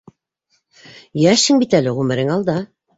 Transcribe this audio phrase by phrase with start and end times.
[1.27, 2.63] Йәшһең бит әле, ғүмерең алда.